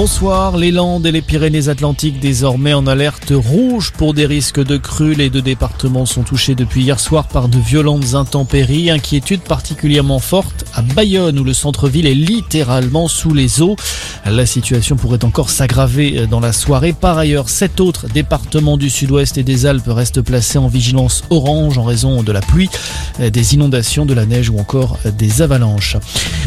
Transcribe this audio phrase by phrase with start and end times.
[0.00, 5.16] Bonsoir, les Landes et les Pyrénées-Atlantiques désormais en alerte rouge pour des risques de crues.
[5.16, 8.90] Les deux départements sont touchés depuis hier soir par de violentes intempéries.
[8.90, 13.74] Inquiétude particulièrement forte à Bayonne où le centre-ville est littéralement sous les eaux.
[14.24, 16.92] La situation pourrait encore s'aggraver dans la soirée.
[16.92, 21.78] Par ailleurs, sept autres départements du sud-ouest et des Alpes restent placés en vigilance orange
[21.78, 22.70] en raison de la pluie,
[23.18, 25.96] des inondations, de la neige ou encore des avalanches.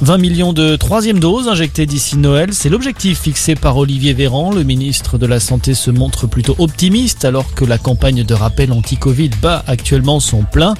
[0.00, 4.52] 20 millions de troisième doses injectées d'ici Noël, c'est l'objectif fixé par Olivier Véran.
[4.52, 8.72] Le ministre de la Santé se montre plutôt optimiste alors que la campagne de rappel
[8.72, 10.74] anti-Covid bat actuellement son plein.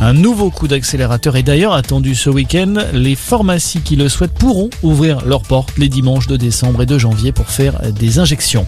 [0.00, 2.74] Un nouveau coup d'accélérateur est d'ailleurs attendu ce week-end.
[2.92, 6.98] Les pharmacies qui le souhaitent pourront ouvrir leurs portes les dimanches de décembre et de
[6.98, 8.66] janvier pour faire des injections.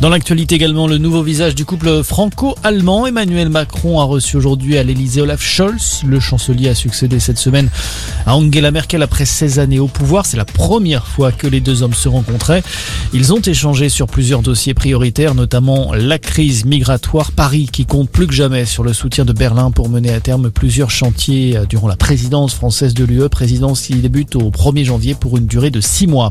[0.00, 3.06] Dans l'actualité également, le nouveau visage du couple franco-allemand.
[3.06, 6.02] Emmanuel Macron a reçu aujourd'hui à l'Elysée Olaf Scholz.
[6.04, 7.68] Le chancelier a succédé cette semaine
[8.26, 10.26] à Angela Merkel après 16 années au pouvoir.
[10.26, 12.62] C'est la première fois que les deux hommes se rencontraient.
[13.12, 17.30] Ils ont échangé sur plusieurs dossiers prioritaires, notamment la crise migratoire.
[17.30, 20.50] Paris qui compte plus que jamais sur le soutien de Berlin pour mener à terme
[20.50, 23.28] plusieurs chantiers durant la présidence française de l'UE.
[23.28, 26.30] Présidence qui débute au 1er janvier pour une durée de 6 mois.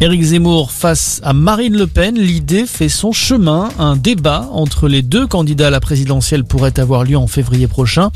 [0.00, 3.68] Éric Zemmour face à Marine Le Pen, l'idée fait son chemin.
[3.80, 8.12] Un débat entre les deux candidats à la présidentielle pourrait avoir lieu en février prochain.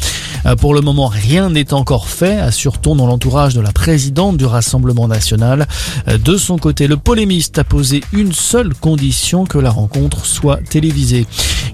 [0.46, 4.44] Euh, pour le moment, rien n'est encore fait, assure-t-on dans l'entourage de la présidente du
[4.44, 5.66] Rassemblement national.
[6.06, 10.58] Euh, de son côté, le polémiste a posé une seule condition que la rencontre soit
[10.58, 11.26] télévisée.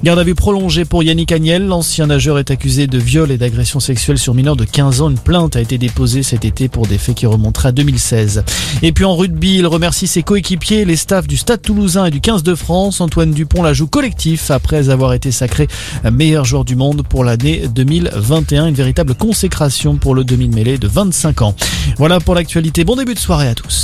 [0.05, 1.67] Garde à vue prolongée pour Yannick Agnel.
[1.67, 5.11] L'ancien nageur est accusé de viol et d'agression sexuelle sur mineurs de 15 ans.
[5.11, 8.45] Une plainte a été déposée cet été pour des faits qui remonteraient à 2016.
[8.83, 9.67] Et puis en rugby, il
[9.99, 13.01] remercie ses coéquipiers, les staffs du Stade Toulousain et du 15 de France.
[13.01, 15.67] Antoine Dupont la joue collectif après avoir été sacré
[16.13, 18.67] meilleur joueur du monde pour l'année 2021.
[18.67, 21.55] Une véritable consécration pour le demi-mêlée de 25 ans.
[21.97, 22.85] Voilà pour l'actualité.
[22.85, 23.77] Bon début de soirée à tous.